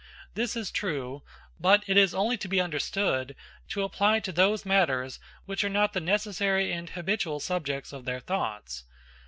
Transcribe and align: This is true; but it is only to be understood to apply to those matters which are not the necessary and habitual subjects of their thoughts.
This 0.33 0.55
is 0.55 0.71
true; 0.71 1.21
but 1.59 1.83
it 1.85 1.95
is 1.95 2.15
only 2.15 2.35
to 2.37 2.47
be 2.47 2.59
understood 2.59 3.35
to 3.69 3.83
apply 3.83 4.19
to 4.21 4.31
those 4.31 4.65
matters 4.65 5.19
which 5.45 5.63
are 5.63 5.69
not 5.69 5.93
the 5.93 5.99
necessary 6.01 6.71
and 6.71 6.89
habitual 6.89 7.39
subjects 7.39 7.93
of 7.93 8.05
their 8.05 8.19
thoughts. 8.19 8.85